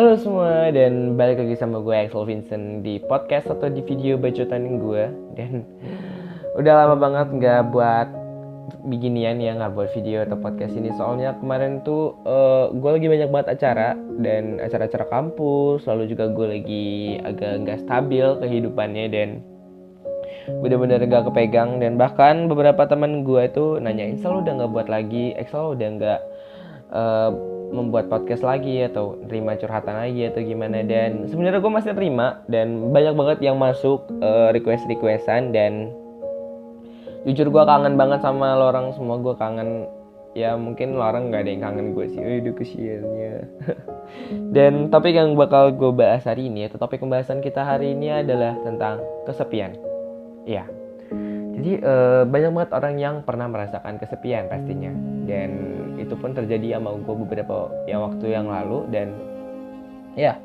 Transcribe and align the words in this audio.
Halo 0.00 0.16
semua 0.16 0.72
dan 0.72 1.12
balik 1.20 1.44
lagi 1.44 1.60
sama 1.60 1.84
gue 1.84 1.92
Axel 1.92 2.24
Vincent 2.24 2.80
di 2.80 2.96
podcast 3.04 3.52
atau 3.52 3.68
di 3.68 3.84
video 3.84 4.16
bacotan 4.16 4.80
gue. 4.80 5.12
Dan 5.36 5.60
udah 6.56 6.72
lama 6.72 6.96
banget 6.96 7.28
nggak 7.36 7.68
buat 7.68 8.08
beginian 8.88 9.36
ya 9.44 9.60
nggak 9.60 9.76
buat 9.76 9.92
video 9.92 10.24
atau 10.24 10.40
podcast 10.40 10.72
ini. 10.72 10.88
Soalnya 10.96 11.36
kemarin 11.36 11.84
tuh 11.84 12.16
uh, 12.24 12.72
gue 12.72 12.90
lagi 12.96 13.12
banyak 13.12 13.28
banget 13.28 13.60
acara 13.60 13.92
dan 14.24 14.56
acara-acara 14.64 15.04
kampus 15.04 15.84
lalu 15.84 16.08
juga 16.08 16.32
gue 16.32 16.46
lagi 16.48 16.88
agak 17.20 17.52
nggak 17.60 17.78
stabil 17.84 18.24
kehidupannya 18.40 19.04
dan 19.12 19.28
bener-bener 20.64 21.04
gak 21.12 21.28
kepegang. 21.28 21.76
Dan 21.76 22.00
bahkan 22.00 22.48
beberapa 22.48 22.88
teman 22.88 23.20
gue 23.20 23.52
itu 23.52 23.76
nanyain 23.76 24.16
selalu 24.16 24.48
udah 24.48 24.52
nggak 24.64 24.72
buat 24.72 24.88
lagi? 24.88 25.36
Excel 25.36 25.76
udah 25.76 25.88
nggak 25.92 26.20
uh, 26.88 27.49
membuat 27.70 28.10
podcast 28.10 28.42
lagi 28.42 28.82
atau 28.84 29.18
terima 29.26 29.56
curhatan 29.56 29.96
lagi 29.96 30.28
atau 30.28 30.40
gimana. 30.42 30.82
Dan 30.82 31.26
sebenarnya 31.30 31.62
gue 31.62 31.72
masih 31.72 31.94
terima 31.94 32.42
dan 32.50 32.90
banyak 32.90 33.14
banget 33.14 33.38
yang 33.46 33.56
masuk 33.56 34.06
uh, 34.20 34.50
request 34.50 34.84
requestan 34.90 35.54
dan 35.54 35.94
jujur 37.24 37.48
gue 37.48 37.62
kangen 37.64 37.94
banget 37.94 38.20
sama 38.20 38.58
lo 38.58 38.70
orang 38.70 38.92
semua 38.94 39.16
gue 39.18 39.34
kangen. 39.38 39.88
Ya 40.30 40.54
mungkin 40.54 40.94
lo 40.94 41.02
orang 41.02 41.34
nggak 41.34 41.42
ada 41.42 41.50
yang 41.50 41.62
kangen 41.62 41.86
gue 41.94 42.06
sih. 42.10 42.20
Aduh 42.22 42.54
kesiannya. 42.54 43.34
Dan 44.54 44.90
topik 44.90 45.14
yang 45.14 45.34
bakal 45.38 45.74
gue 45.74 45.90
bahas 45.94 46.26
hari 46.26 46.50
ini 46.50 46.66
atau 46.66 46.78
topik 46.78 47.02
pembahasan 47.02 47.42
kita 47.42 47.62
hari 47.62 47.94
ini 47.94 48.10
adalah 48.10 48.54
tentang 48.62 49.02
kesepian. 49.26 49.74
Ya 50.46 50.66
jadi 51.60 51.72
uh, 51.84 52.22
banyak 52.24 52.56
banget 52.56 52.70
orang 52.72 52.94
yang 52.96 53.14
pernah 53.20 53.44
merasakan 53.44 54.00
kesepian 54.00 54.48
pastinya. 54.48 54.88
Dan 55.28 55.50
itu 56.00 56.16
pun 56.16 56.32
terjadi 56.32 56.80
sama 56.80 56.96
gue 56.96 57.16
beberapa 57.28 57.68
ya 57.84 58.00
waktu 58.00 58.32
yang 58.32 58.48
lalu. 58.48 58.88
Dan 58.88 59.12
ya 60.16 60.40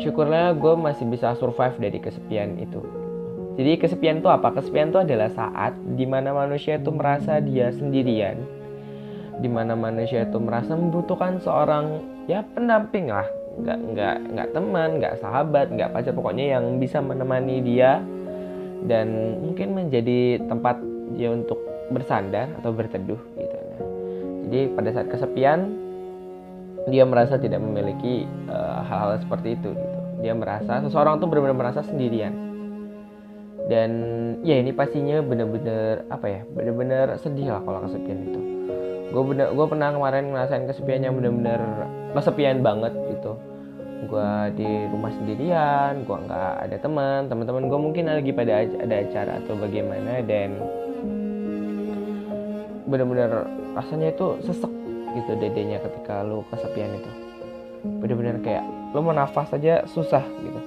syukurnya 0.00 0.56
gue 0.56 0.74
masih 0.80 1.04
bisa 1.12 1.36
survive 1.36 1.76
dari 1.76 2.00
kesepian 2.00 2.56
itu. 2.56 2.80
Jadi 3.60 3.76
kesepian 3.76 4.24
itu 4.24 4.32
apa? 4.32 4.48
Kesepian 4.56 4.90
itu 4.90 5.04
adalah 5.04 5.28
saat 5.28 5.76
di 5.76 6.08
mana 6.08 6.32
manusia 6.32 6.80
itu 6.80 6.88
merasa 6.88 7.38
dia 7.38 7.68
sendirian, 7.70 8.40
di 9.38 9.46
mana 9.46 9.76
manusia 9.76 10.24
itu 10.24 10.40
merasa 10.40 10.74
membutuhkan 10.74 11.38
seorang 11.38 12.00
ya 12.26 12.42
pendamping 12.56 13.12
lah, 13.12 13.28
nggak 13.60 13.78
nggak 13.94 14.16
nggak 14.34 14.48
teman, 14.56 14.88
nggak 14.98 15.14
sahabat, 15.22 15.70
nggak 15.70 15.92
pacar, 15.94 16.10
pokoknya 16.18 16.58
yang 16.58 16.82
bisa 16.82 16.98
menemani 16.98 17.62
dia 17.62 18.02
dan 18.84 19.40
mungkin 19.40 19.72
menjadi 19.72 20.44
tempat 20.44 20.80
dia 21.16 21.32
untuk 21.32 21.60
bersandar 21.92 22.48
atau 22.60 22.70
berteduh 22.72 23.20
gitu 23.36 23.56
nah. 23.56 23.80
Jadi 24.44 24.60
pada 24.76 24.90
saat 24.92 25.08
kesepian 25.08 25.60
dia 26.88 27.04
merasa 27.08 27.40
tidak 27.40 27.64
memiliki 27.64 28.28
eh, 28.28 28.80
hal-hal 28.84 29.16
uh, 29.16 29.20
seperti 29.20 29.56
itu 29.56 29.72
gitu. 29.72 29.98
Dia 30.20 30.36
merasa 30.36 30.84
seseorang 30.84 31.16
tuh 31.16 31.28
benar-benar 31.32 31.56
merasa 31.56 31.80
sendirian. 31.80 32.32
Dan 33.64 33.90
ya 34.44 34.60
ini 34.60 34.76
pastinya 34.76 35.24
benar-benar 35.24 36.04
apa 36.12 36.26
ya? 36.28 36.40
Benar-benar 36.52 37.16
sedih 37.16 37.56
lah 37.56 37.64
kalau 37.64 37.88
kesepian 37.88 38.20
itu. 38.28 38.40
Gue 39.08 39.24
bener 39.24 39.48
gue 39.56 39.66
pernah 39.68 39.88
kemarin 39.96 40.36
ngerasain 40.36 40.68
kesepian 40.68 41.08
yang 41.08 41.16
benar-benar 41.16 41.88
kesepian 42.12 42.60
banget 42.60 42.92
gitu 43.16 43.40
gue 43.94 44.30
di 44.58 44.68
rumah 44.90 45.10
sendirian 45.14 46.02
gue 46.02 46.18
nggak 46.26 46.52
ada 46.66 46.76
teman 46.76 47.30
teman-teman 47.30 47.70
gue 47.70 47.78
mungkin 47.80 48.04
lagi 48.10 48.34
pada 48.34 48.66
ada 48.66 48.94
acara 49.00 49.32
atau 49.40 49.54
bagaimana 49.56 50.20
dan 50.26 50.58
benar-benar 52.84 53.48
rasanya 53.74 54.12
itu 54.12 54.38
sesek 54.44 54.72
gitu 55.14 55.30
dedenya 55.38 55.78
ketika 55.80 56.26
lu 56.26 56.42
kesepian 56.50 56.90
itu. 56.94 57.10
Benar-benar 58.02 58.42
kayak 58.42 58.64
lu 58.92 59.00
mau 59.02 59.14
nafas 59.14 59.50
aja 59.54 59.86
susah 59.88 60.22
gitu. 60.22 60.60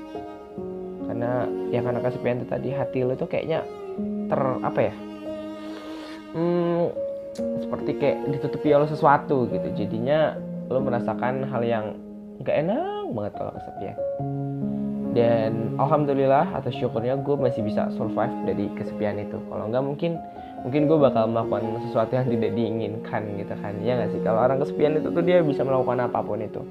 Karena 1.08 1.46
ya 1.72 1.80
karena 1.84 2.00
kesepian 2.04 2.42
itu 2.42 2.48
tadi 2.48 2.70
hati 2.74 3.00
lu 3.06 3.14
tuh 3.16 3.30
kayaknya 3.30 3.64
ter 4.28 4.42
apa 4.60 4.80
ya 4.92 4.94
hmm, 6.36 6.84
seperti 7.64 7.92
kayak 7.98 8.18
ditutupi 8.34 8.70
oleh 8.76 8.90
sesuatu 8.90 9.48
gitu. 9.48 9.68
Jadinya 9.78 10.36
lu 10.68 10.84
merasakan 10.84 11.48
hal 11.48 11.64
yang 11.64 11.86
gak 12.46 12.56
enak 12.66 13.06
banget 13.14 13.34
kalau 13.38 13.52
kesepian 13.56 13.98
dan 15.18 15.74
alhamdulillah 15.82 16.46
atas 16.54 16.78
syukurnya 16.78 17.18
gue 17.26 17.34
masih 17.34 17.66
bisa 17.66 17.90
survive 17.98 18.30
dari 18.46 18.70
kesepian 18.78 19.18
itu. 19.18 19.42
Kalau 19.50 19.66
enggak 19.66 19.82
mungkin 19.82 20.22
mungkin 20.62 20.86
gue 20.86 20.98
bakal 21.02 21.26
melakukan 21.26 21.82
sesuatu 21.90 22.14
yang 22.14 22.30
tidak 22.30 22.54
diinginkan 22.54 23.26
gitu 23.42 23.54
kan. 23.58 23.74
Ya 23.82 23.98
nggak 23.98 24.14
sih? 24.14 24.22
Kalau 24.22 24.46
orang 24.46 24.62
kesepian 24.62 24.94
itu 25.02 25.10
tuh 25.10 25.26
dia 25.26 25.42
bisa 25.42 25.66
melakukan 25.66 26.06
apa 26.06 26.22
pun 26.22 26.38
itu. 26.38 26.62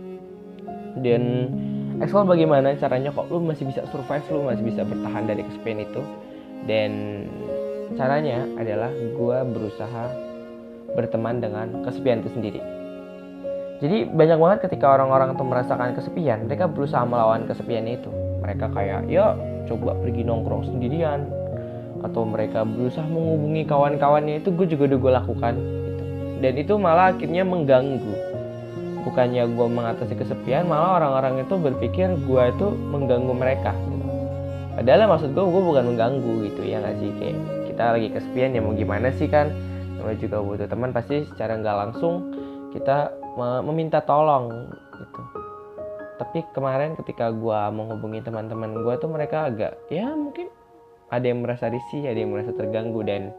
Dan 1.02 1.50
Excel 1.98 2.22
bagaimana 2.22 2.76
caranya 2.78 3.10
kok 3.10 3.26
lu 3.34 3.42
masih 3.42 3.66
bisa 3.66 3.82
survive 3.90 4.22
lu 4.30 4.46
masih 4.46 4.62
bisa 4.62 4.86
bertahan 4.86 5.26
dari 5.26 5.42
kesepian 5.42 5.82
itu? 5.82 6.00
Dan 6.70 6.90
caranya 7.98 8.46
adalah 8.62 8.94
gue 8.94 9.38
berusaha 9.50 10.04
berteman 10.94 11.42
dengan 11.42 11.82
kesepian 11.82 12.22
itu 12.22 12.30
sendiri 12.30 12.75
jadi 13.76 14.08
banyak 14.08 14.38
banget 14.40 14.58
ketika 14.68 14.96
orang-orang 14.96 15.36
itu 15.36 15.44
merasakan 15.44 15.92
kesepian, 15.92 16.48
mereka 16.48 16.64
berusaha 16.64 17.04
melawan 17.04 17.44
kesepian 17.44 17.84
itu. 17.84 18.08
Mereka 18.40 18.72
kayak, 18.72 19.04
ya 19.12 19.36
coba 19.68 19.92
pergi 20.00 20.24
nongkrong 20.24 20.64
sendirian, 20.64 21.28
atau 22.00 22.24
mereka 22.24 22.64
berusaha 22.64 23.04
menghubungi 23.04 23.68
kawan-kawannya 23.68 24.40
itu 24.40 24.48
gue 24.48 24.66
juga 24.72 24.94
udah 24.94 24.98
gue 25.00 25.12
lakukan. 25.12 25.54
Gitu. 25.60 26.02
Dan 26.40 26.52
itu 26.56 26.74
malah 26.80 27.12
akhirnya 27.12 27.44
mengganggu. 27.44 28.14
Bukannya 29.04 29.44
gue 29.44 29.66
mengatasi 29.68 30.14
kesepian, 30.16 30.64
malah 30.64 30.96
orang-orang 30.96 31.44
itu 31.44 31.54
berpikir 31.60 32.16
gue 32.16 32.42
itu 32.48 32.66
mengganggu 32.72 33.32
mereka. 33.36 33.76
Gitu. 33.76 34.08
Padahal 34.72 35.04
maksud 35.04 35.36
gue, 35.36 35.44
gue 35.44 35.62
bukan 35.62 35.84
mengganggu 35.92 36.32
gitu 36.48 36.60
ya 36.64 36.80
nggak 36.80 36.96
sih 37.00 37.10
kayak 37.20 37.36
kita 37.68 37.84
lagi 37.92 38.08
kesepian 38.08 38.56
ya 38.56 38.60
mau 38.64 38.72
gimana 38.72 39.12
sih 39.12 39.28
kan? 39.28 39.52
Namanya 40.00 40.16
juga 40.16 40.36
butuh 40.40 40.68
teman 40.68 40.90
pasti 40.96 41.28
secara 41.28 41.60
nggak 41.60 41.76
langsung 41.76 42.45
kita 42.76 43.16
meminta 43.64 44.04
tolong 44.04 44.68
gitu. 45.00 45.22
Tapi 46.16 46.44
kemarin 46.52 46.96
ketika 46.96 47.32
gue 47.32 47.60
menghubungi 47.72 48.24
teman-teman 48.24 48.76
gue 48.84 48.94
tuh 49.00 49.08
mereka 49.08 49.48
agak 49.48 49.76
ya 49.92 50.08
mungkin 50.12 50.48
ada 51.12 51.24
yang 51.24 51.44
merasa 51.44 51.68
risih 51.72 52.08
ada 52.08 52.18
yang 52.18 52.32
merasa 52.32 52.52
terganggu 52.56 53.00
dan 53.04 53.32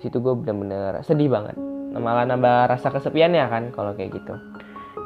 situ 0.00 0.20
gue 0.20 0.32
bener-bener 0.36 1.00
sedih 1.04 1.32
banget. 1.32 1.56
Malah 1.96 2.28
nambah 2.28 2.76
rasa 2.76 2.92
kesepian 2.92 3.32
ya 3.32 3.48
kan 3.48 3.72
kalau 3.72 3.96
kayak 3.96 4.12
gitu. 4.16 4.34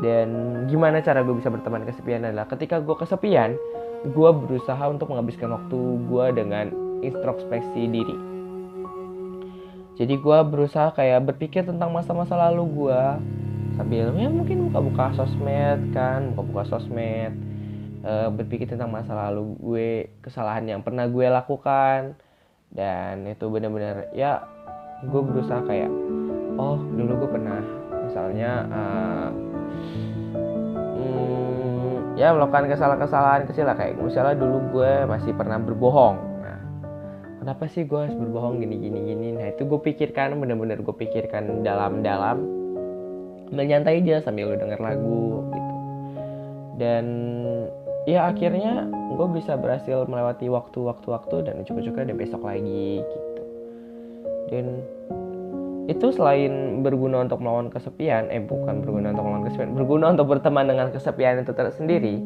Dan 0.01 0.29
gimana 0.71 1.03
cara 1.03 1.23
gue 1.23 1.35
bisa 1.39 1.51
berteman 1.53 1.87
kesepian 1.87 2.27
adalah 2.27 2.47
ketika 2.51 2.83
gue 2.83 2.97
kesepian 2.99 3.55
gue 4.01 4.31
berusaha 4.33 4.81
untuk 4.89 5.13
menghabiskan 5.13 5.53
waktu 5.53 5.79
gue 6.09 6.27
dengan 6.33 6.67
introspeksi 7.05 7.85
diri. 7.91 8.17
Jadi 10.01 10.17
gue 10.17 10.39
berusaha 10.49 10.97
kayak 10.97 11.29
berpikir 11.29 11.69
tentang 11.69 11.93
masa-masa 11.93 12.33
lalu 12.33 12.65
gue 12.73 13.01
sambil 13.81 14.13
ya 14.13 14.29
mungkin 14.29 14.69
buka-buka 14.69 15.17
sosmed 15.17 15.97
kan 15.97 16.37
buka-buka 16.37 16.69
sosmed 16.69 17.33
uh, 18.05 18.29
berpikir 18.29 18.69
tentang 18.69 18.93
masa 18.93 19.17
lalu 19.17 19.57
gue 19.57 19.91
kesalahan 20.21 20.69
yang 20.69 20.85
pernah 20.85 21.09
gue 21.09 21.25
lakukan. 21.25 22.13
Dan 22.71 23.25
itu 23.25 23.49
benar-benar 23.49 24.13
ya 24.13 24.45
gue 25.01 25.21
berusaha 25.25 25.65
kayak 25.65 25.89
oh 26.61 26.77
dulu 26.77 27.25
gue 27.25 27.31
pernah 27.41 27.65
misalnya 28.05 28.51
uh, 28.69 29.29
ya 32.21 32.37
melakukan 32.37 32.69
kesalahan-kesalahan 32.69 33.49
kecil 33.49 33.65
lah. 33.65 33.81
Kayak 33.81 33.97
misalnya 33.97 34.37
dulu 34.37 34.77
gue 34.77 34.93
masih 35.09 35.33
pernah 35.33 35.57
berbohong. 35.57 36.21
Nah 36.45 36.61
kenapa 37.41 37.65
sih 37.65 37.89
gue 37.89 37.97
harus 37.97 38.13
berbohong 38.13 38.61
gini 38.61 38.77
gini 38.77 39.01
gini 39.09 39.27
nah 39.41 39.49
itu 39.49 39.65
gue 39.65 39.81
pikirkan 39.81 40.37
benar-benar 40.37 40.85
gue 40.85 40.93
pikirkan 40.93 41.65
dalam-dalam 41.65 42.60
sambil 43.51 43.67
nyantai 43.67 43.99
aja 44.01 44.23
sambil 44.23 44.55
lu 44.55 44.57
denger 44.57 44.81
lagu 44.81 45.45
gitu. 45.51 45.75
Dan 46.81 47.05
ya 48.09 48.31
akhirnya 48.31 48.89
gue 48.89 49.27
bisa 49.37 49.59
berhasil 49.59 50.09
melewati 50.09 50.49
waktu-waktu-waktu 50.49 51.37
dan 51.51 51.57
cukup-cukup 51.67 52.09
dan 52.09 52.17
besok 52.17 52.43
lagi 52.47 53.05
gitu. 53.05 53.43
Dan 54.49 54.67
itu 55.91 56.07
selain 56.15 56.87
berguna 56.87 57.27
untuk 57.27 57.43
melawan 57.43 57.67
kesepian 57.67 58.31
eh 58.31 58.39
bukan 58.39 58.87
berguna 58.87 59.11
untuk 59.11 59.27
melawan 59.27 59.45
kesepian 59.51 59.75
berguna 59.75 60.07
untuk 60.15 60.27
berteman 60.31 60.71
dengan 60.71 60.87
kesepian 60.95 61.43
itu 61.43 61.51
tersendiri 61.51 62.23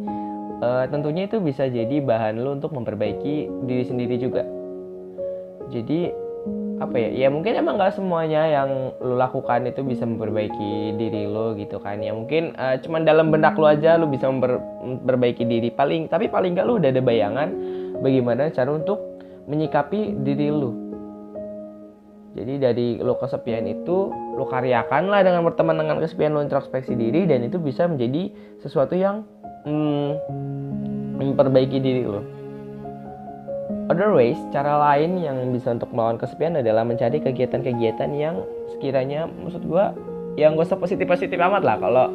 uh, 0.61 0.85
tentunya 0.89 1.25
itu 1.25 1.41
bisa 1.41 1.69
jadi 1.69 2.01
bahan 2.05 2.41
lo 2.41 2.57
untuk 2.57 2.77
memperbaiki 2.77 3.49
diri 3.65 3.85
sendiri 3.85 4.17
juga. 4.21 4.45
Jadi 5.73 6.13
apa 6.83 6.97
ya? 6.99 7.27
Ya 7.27 7.29
mungkin 7.31 7.55
emang 7.55 7.79
nggak 7.79 7.95
semuanya 7.99 8.43
yang 8.49 8.95
lo 8.99 9.15
lakukan 9.15 9.69
itu 9.69 9.85
bisa 9.87 10.03
memperbaiki 10.09 10.99
diri 10.99 11.29
lo 11.29 11.55
gitu 11.55 11.79
kan. 11.79 12.01
Ya 12.03 12.15
mungkin 12.15 12.57
uh, 12.57 12.79
cuman 12.83 13.07
dalam 13.07 13.31
benak 13.31 13.55
lo 13.59 13.71
aja 13.71 13.95
lo 14.01 14.11
bisa 14.11 14.27
memper, 14.27 14.59
memperbaiki 14.83 15.45
diri. 15.47 15.69
Paling 15.71 16.11
tapi 16.11 16.27
paling 16.27 16.55
nggak 16.57 16.67
lo 16.67 16.79
udah 16.79 16.91
ada 16.91 17.03
bayangan 17.03 17.49
bagaimana 18.03 18.51
cara 18.51 18.75
untuk 18.75 18.99
menyikapi 19.47 20.25
diri 20.25 20.49
lo 20.49 20.85
jadi 22.35 22.55
dari 22.59 22.99
lo 22.99 23.15
kesepian 23.15 23.65
itu 23.71 24.11
lo 24.11 24.45
karyakan 24.51 25.07
lah 25.07 25.23
dengan 25.23 25.47
berteman 25.47 25.79
dengan 25.79 26.03
kesepian 26.03 26.35
lo 26.35 26.43
introspeksi 26.43 26.99
diri 26.99 27.31
dan 27.31 27.47
itu 27.47 27.63
bisa 27.63 27.87
menjadi 27.87 28.35
sesuatu 28.59 28.99
yang 28.99 29.23
hmm, 29.63 30.11
memperbaiki 31.23 31.79
diri 31.79 32.03
lo 32.03 32.44
Other 33.89 34.13
ways, 34.13 34.37
cara 34.53 34.77
lain 34.77 35.21
yang 35.21 35.37
bisa 35.53 35.73
untuk 35.73 35.93
melawan 35.93 36.21
kesepian 36.21 36.61
adalah 36.61 36.85
mencari 36.85 37.21
kegiatan-kegiatan 37.21 38.11
yang 38.13 38.45
sekiranya 38.77 39.25
maksud 39.29 39.65
gue 39.65 39.85
yang 40.37 40.57
gak 40.57 40.69
usah 40.69 40.81
positif-positif 40.81 41.37
amat 41.37 41.63
lah. 41.65 41.77
Kalau 41.81 42.07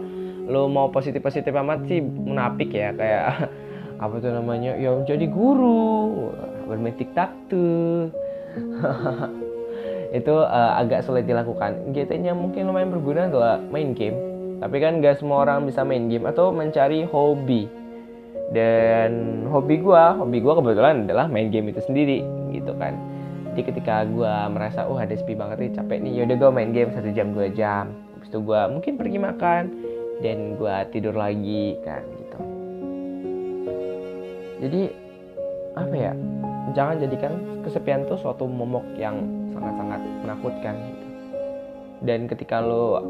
lo 0.50 0.66
mau 0.70 0.90
positif-positif 0.90 1.50
amat 1.50 1.86
sih 1.90 2.02
munafik 2.02 2.74
ya. 2.74 2.94
Kayak 2.94 3.50
apa 4.04 4.16
tuh 4.22 4.32
namanya 4.32 4.80
ya 4.80 4.96
jadi 5.04 5.26
guru 5.30 6.30
bermain 6.70 6.98
tiktok 6.98 7.32
tuh. 7.50 8.14
Itu 10.22 10.42
uh, 10.42 10.74
agak 10.82 11.06
sulit 11.06 11.30
dilakukan. 11.30 11.94
Kegiatannya 11.94 12.34
mungkin 12.34 12.66
lumayan 12.66 12.90
berguna 12.90 13.30
adalah 13.30 13.62
main 13.70 13.94
game. 13.94 14.18
Tapi 14.58 14.78
kan 14.82 15.02
gak 15.02 15.22
semua 15.22 15.46
orang 15.46 15.70
bisa 15.70 15.86
main 15.86 16.10
game 16.10 16.26
atau 16.30 16.50
mencari 16.50 17.06
hobi 17.06 17.79
dan 18.50 19.46
hobi 19.46 19.78
gue 19.78 20.04
hobi 20.18 20.42
gue 20.42 20.54
kebetulan 20.58 21.06
adalah 21.06 21.30
main 21.30 21.54
game 21.54 21.70
itu 21.70 21.82
sendiri 21.86 22.26
gitu 22.50 22.74
kan. 22.82 22.98
Jadi 23.54 23.62
ketika 23.76 24.06
gue 24.06 24.34
merasa 24.50 24.86
oh 24.90 24.98
ada 24.98 25.14
sepi 25.14 25.38
banget 25.38 25.58
nih 25.62 25.72
capek 25.78 25.98
nih 26.02 26.14
yaudah 26.22 26.38
gue 26.38 26.50
main 26.50 26.72
game 26.74 26.90
satu 26.94 27.10
jam 27.14 27.34
dua 27.34 27.50
jam. 27.54 27.94
Habis 28.18 28.30
itu 28.34 28.40
gue 28.42 28.62
mungkin 28.74 28.94
pergi 28.98 29.18
makan 29.22 29.64
dan 30.26 30.38
gue 30.58 30.76
tidur 30.90 31.14
lagi 31.14 31.78
kan 31.86 32.02
gitu. 32.08 32.40
Jadi 34.60 34.82
apa 35.78 35.96
ya 35.96 36.12
jangan 36.74 36.96
jadikan 37.00 37.34
kesepian 37.64 38.06
tuh 38.10 38.18
suatu 38.18 38.50
momok 38.50 38.84
yang 38.98 39.16
sangat-sangat 39.54 40.02
menakutkan 40.26 40.76
gitu. 40.90 41.06
Dan 42.00 42.32
ketika 42.32 42.64
lo 42.64 43.04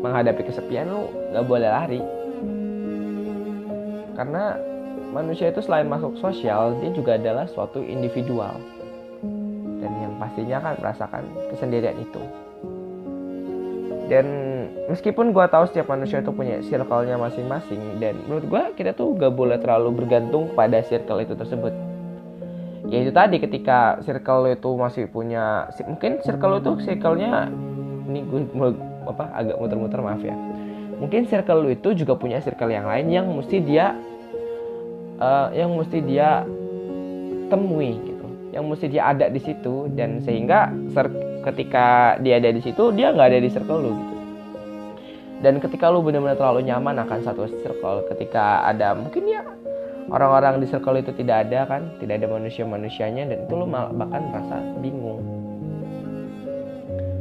menghadapi 0.00 0.42
kesepian 0.48 0.90
lo 0.90 1.12
nggak 1.30 1.46
boleh 1.46 1.68
lari. 1.68 2.00
Karena 4.16 4.69
manusia 5.10 5.50
itu 5.50 5.60
selain 5.62 5.90
masuk 5.90 6.18
sosial, 6.22 6.78
dia 6.78 6.90
juga 6.94 7.18
adalah 7.18 7.46
suatu 7.50 7.82
individual. 7.82 8.54
Dan 9.80 9.92
yang 10.00 10.14
pastinya 10.20 10.60
akan 10.62 10.74
merasakan 10.78 11.22
kesendirian 11.50 11.96
itu. 11.98 12.22
Dan 14.10 14.26
meskipun 14.90 15.30
gue 15.30 15.46
tahu 15.46 15.70
setiap 15.70 15.86
manusia 15.86 16.18
itu 16.18 16.34
punya 16.34 16.58
circle-nya 16.66 17.14
masing-masing, 17.14 18.02
dan 18.02 18.18
menurut 18.26 18.46
gue 18.50 18.62
kita 18.82 18.90
tuh 18.94 19.14
gak 19.14 19.30
boleh 19.34 19.58
terlalu 19.62 20.02
bergantung 20.02 20.50
pada 20.58 20.82
circle 20.82 21.22
itu 21.22 21.38
tersebut. 21.38 21.70
Ya 22.90 23.06
itu 23.06 23.14
tadi 23.14 23.38
ketika 23.38 24.02
circle 24.02 24.50
itu 24.50 24.70
masih 24.74 25.06
punya, 25.06 25.70
mungkin 25.86 26.18
circle 26.26 26.58
itu 26.58 26.70
circle-nya 26.90 27.46
ini 28.10 28.26
gue 28.26 28.70
apa 29.06 29.30
agak 29.30 29.56
muter-muter 29.62 30.02
maaf 30.02 30.22
ya. 30.26 30.34
Mungkin 30.98 31.30
circle 31.30 31.70
itu 31.70 31.94
juga 31.94 32.18
punya 32.18 32.42
circle 32.42 32.68
yang 32.74 32.90
lain 32.90 33.06
yang 33.08 33.30
mesti 33.30 33.62
dia 33.62 33.94
uh, 35.20 35.48
yang 35.54 35.76
mesti 35.76 36.00
dia 36.02 36.42
temui 37.52 38.00
gitu. 38.02 38.26
Yang 38.50 38.64
mesti 38.66 38.86
dia 38.90 39.02
ada 39.14 39.26
di 39.30 39.38
situ 39.38 39.86
dan 39.94 40.18
sehingga 40.24 40.74
ketika 41.46 42.18
dia 42.18 42.42
ada 42.42 42.50
di 42.50 42.60
situ 42.60 42.90
dia 42.90 43.14
nggak 43.14 43.28
ada 43.30 43.40
di 43.40 43.50
circle 43.52 43.78
lu 43.78 43.92
gitu. 43.94 44.16
Dan 45.40 45.56
ketika 45.56 45.88
lu 45.88 46.04
benar-benar 46.04 46.36
terlalu 46.36 46.68
nyaman 46.68 47.00
akan 47.06 47.24
satu 47.24 47.48
circle 47.64 48.04
ketika 48.12 48.60
ada 48.66 48.92
mungkin 48.92 49.24
ya 49.24 49.40
orang-orang 50.12 50.60
di 50.60 50.66
circle 50.68 51.00
itu 51.00 51.14
tidak 51.16 51.48
ada 51.48 51.64
kan 51.64 51.96
tidak 52.02 52.20
ada 52.20 52.28
manusia-manusianya 52.28 53.24
dan 53.30 53.38
itu 53.46 53.54
lu 53.56 53.64
bahkan 53.70 54.22
merasa 54.28 54.56
bingung. 54.82 55.22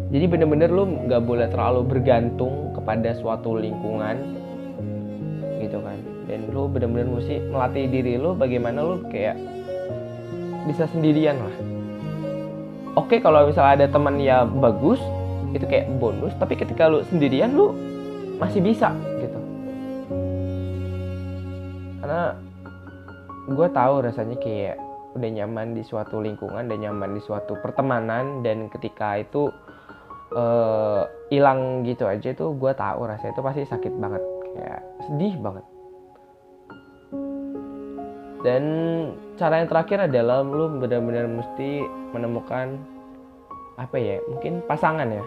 Jadi 0.10 0.25
bener-bener 0.25 0.74
lu 0.74 1.06
nggak 1.06 1.22
boleh 1.22 1.48
terlalu 1.54 1.86
bergantung 1.86 2.74
kepada 2.74 3.13
suatu 3.13 3.54
lingkungan 3.54 4.38
dan 6.29 6.53
lu 6.53 6.69
bener-bener 6.69 7.09
mesti 7.09 7.41
melatih 7.49 7.89
diri 7.89 8.21
lu 8.21 8.37
bagaimana 8.37 8.85
lu 8.85 9.01
kayak 9.09 9.33
bisa 10.69 10.85
sendirian 10.93 11.41
lah. 11.41 11.55
Oke 12.93 13.17
kalau 13.17 13.49
misalnya 13.49 13.83
ada 13.83 13.87
teman 13.89 14.21
ya 14.21 14.45
bagus 14.45 15.01
itu 15.57 15.65
kayak 15.65 15.89
bonus. 15.97 16.37
Tapi 16.37 16.53
ketika 16.53 16.85
lu 16.85 17.01
sendirian 17.09 17.49
lu 17.57 17.73
masih 18.37 18.61
bisa 18.61 18.93
gitu. 19.17 19.39
Karena 22.05 22.37
gue 23.49 23.67
tahu 23.73 23.93
rasanya 24.05 24.37
kayak 24.37 24.77
udah 25.17 25.29
nyaman 25.41 25.73
di 25.73 25.81
suatu 25.81 26.21
lingkungan 26.21 26.69
dan 26.69 26.77
nyaman 26.77 27.17
di 27.17 27.21
suatu 27.25 27.57
pertemanan. 27.57 28.45
Dan 28.45 28.69
ketika 28.69 29.17
itu 29.17 29.49
eh, 30.37 31.01
hilang 31.33 31.81
uh, 31.81 31.85
gitu 31.89 32.05
aja 32.05 32.29
tuh 32.37 32.53
gue 32.53 32.71
tahu 32.77 33.09
rasanya 33.09 33.33
itu 33.33 33.41
pasti 33.41 33.61
sakit 33.65 33.93
banget. 33.97 34.21
Kayak 34.53 34.81
sedih 35.09 35.33
banget 35.41 35.65
dan 38.39 38.63
cara 39.36 39.59
yang 39.59 39.68
terakhir 39.68 40.07
adalah 40.07 40.39
lu 40.39 40.80
benar-benar 40.80 41.27
mesti 41.27 41.83
menemukan 42.15 42.80
apa 43.75 43.95
ya 44.00 44.19
mungkin 44.31 44.63
pasangan 44.63 45.07
ya. 45.07 45.24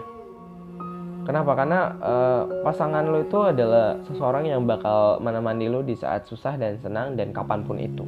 Kenapa? 1.23 1.55
Karena 1.55 1.79
uh, 2.03 2.43
pasangan 2.67 3.07
lu 3.07 3.23
itu 3.23 3.39
adalah 3.39 3.95
seseorang 4.03 4.43
yang 4.43 4.67
bakal 4.67 5.23
menemani 5.23 5.71
lu 5.71 5.79
di 5.79 5.95
saat 5.95 6.27
susah 6.27 6.59
dan 6.59 6.75
senang 6.83 7.15
dan 7.15 7.31
kapan 7.31 7.63
pun 7.63 7.79
itu. 7.79 8.03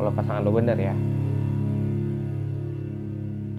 Kalau 0.00 0.10
pasangan 0.14 0.40
lu 0.40 0.54
bener 0.54 0.78
ya. 0.80 0.94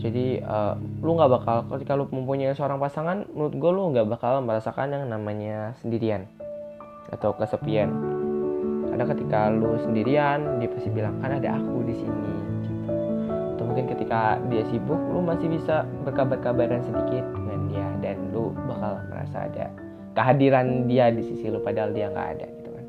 Jadi 0.02 0.42
uh, 0.42 0.74
lu 1.06 1.14
nggak 1.14 1.32
bakal 1.38 1.58
ketika 1.78 1.94
lu 1.94 2.10
mempunyai 2.10 2.58
seorang 2.58 2.82
pasangan 2.82 3.30
menurut 3.30 3.54
gue 3.54 3.72
lu 3.72 3.84
nggak 3.94 4.08
bakal 4.10 4.42
merasakan 4.42 4.90
yang 4.90 5.06
namanya 5.06 5.78
sendirian 5.78 6.26
atau 7.14 7.38
kesepian 7.38 8.21
karena 8.92 9.06
ketika 9.08 9.40
lu 9.48 9.80
sendirian 9.80 10.60
dia 10.60 10.68
pasti 10.68 10.92
bilang 10.92 11.16
kan 11.24 11.40
ada 11.40 11.56
aku 11.56 11.88
di 11.88 11.96
sini 11.96 12.32
gitu. 12.60 12.70
Atau 13.56 13.64
mungkin 13.64 13.88
ketika 13.88 14.36
dia 14.52 14.68
sibuk 14.68 15.00
lu 15.16 15.24
masih 15.24 15.48
bisa 15.48 15.88
berkabar-kabaran 16.04 16.84
sedikit 16.84 17.24
dengan 17.32 17.60
dia 17.72 17.88
dan 18.04 18.20
lu 18.36 18.52
bakal 18.68 19.00
merasa 19.08 19.48
ada 19.48 19.72
kehadiran 20.12 20.92
dia 20.92 21.08
di 21.08 21.24
sisi 21.24 21.48
lu 21.48 21.64
padahal 21.64 21.96
dia 21.96 22.12
nggak 22.12 22.28
ada 22.36 22.46
gitu 22.52 22.70
kan. 22.76 22.86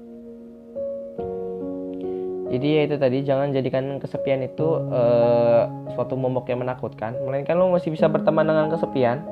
Jadi 2.53 2.67
ya 2.67 2.81
itu 2.85 2.97
tadi 2.99 3.19
jangan 3.23 3.49
jadikan 3.55 3.85
kesepian 4.03 4.43
itu 4.43 4.67
uh, 4.91 5.71
suatu 5.95 6.19
momok 6.19 6.51
yang 6.51 6.67
menakutkan. 6.67 7.15
Melainkan 7.23 7.55
lu 7.55 7.71
masih 7.71 7.95
bisa 7.95 8.11
berteman 8.11 8.45
dengan 8.45 8.69
kesepian 8.75 9.23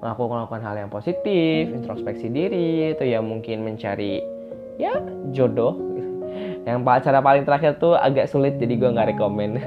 melakukan 0.00 0.60
hal 0.60 0.76
yang 0.76 0.90
positif 0.92 1.72
introspeksi 1.72 2.28
diri 2.28 2.92
itu 2.92 3.04
ya 3.08 3.24
mungkin 3.24 3.64
mencari 3.64 4.20
ya 4.76 4.92
jodoh 5.32 5.95
yang 6.66 6.82
cara 6.82 7.22
paling 7.22 7.46
terakhir 7.46 7.78
tuh 7.78 7.94
agak 7.94 8.26
sulit 8.26 8.58
jadi 8.58 8.74
gue 8.74 8.90
nggak 8.90 9.14
rekomen 9.14 9.50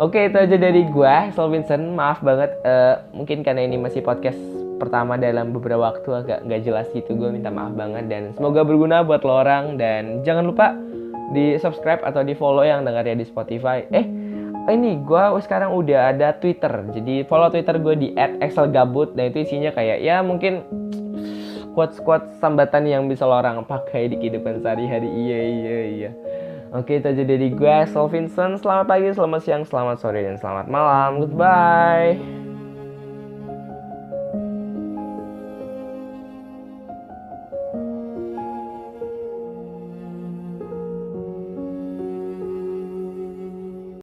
Oke 0.00 0.32
itu 0.32 0.36
aja 0.40 0.56
dari 0.56 0.88
gue, 0.88 1.14
Sol 1.36 1.52
Vincent. 1.52 1.92
Maaf 1.92 2.24
banget, 2.24 2.56
uh, 2.64 3.04
mungkin 3.12 3.44
karena 3.44 3.68
ini 3.68 3.76
masih 3.76 4.00
podcast 4.00 4.40
pertama 4.80 5.20
dalam 5.20 5.52
beberapa 5.52 5.92
waktu 5.92 6.08
agak 6.24 6.48
nggak 6.48 6.60
jelas 6.64 6.88
gitu. 6.96 7.20
Gue 7.20 7.28
minta 7.28 7.52
maaf 7.52 7.76
banget 7.76 8.08
dan 8.08 8.32
semoga 8.32 8.64
berguna 8.64 9.04
buat 9.04 9.20
lo 9.28 9.44
orang. 9.44 9.76
Dan 9.76 10.24
jangan 10.24 10.48
lupa 10.48 10.72
di 11.36 11.60
subscribe 11.60 12.00
atau 12.00 12.24
di 12.24 12.32
follow 12.32 12.64
yang 12.64 12.80
dengar 12.80 13.04
ya 13.04 13.12
di 13.12 13.28
Spotify. 13.28 13.84
Eh, 13.92 14.08
ini 14.72 15.04
gue 15.04 15.22
sekarang 15.44 15.76
udah 15.76 16.16
ada 16.16 16.32
Twitter. 16.32 16.80
Jadi 16.96 17.28
follow 17.28 17.52
Twitter 17.52 17.76
gue 17.76 17.94
di 18.00 18.08
@excelgabut. 18.16 19.12
Dan 19.12 19.36
itu 19.36 19.44
isinya 19.44 19.68
kayak 19.68 20.00
ya 20.00 20.24
mungkin 20.24 20.64
quotes-quotes 21.80 22.36
sambatan 22.44 22.84
yang 22.84 23.08
bisa 23.08 23.24
lo 23.24 23.40
orang 23.40 23.64
pakai 23.64 24.12
di 24.12 24.20
kehidupan 24.20 24.60
sehari-hari. 24.60 25.08
Iya, 25.08 25.40
iya, 25.40 25.78
iya. 25.88 26.10
Oke, 26.76 27.00
itu 27.00 27.08
aja 27.08 27.24
dari 27.24 27.48
gue, 27.48 27.76
Sol 27.88 28.12
Vincent. 28.12 28.60
Selamat 28.60 28.84
pagi, 28.84 29.08
selamat 29.16 29.40
siang, 29.40 29.64
selamat 29.64 29.96
sore, 29.96 30.20
dan 30.20 30.36
selamat 30.36 30.68
malam. 30.68 31.24
Goodbye. 31.24 32.49